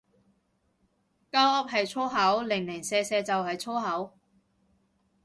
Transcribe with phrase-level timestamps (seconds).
[1.31, 4.17] 鳩噏係粗口，零零舍舍就係粗口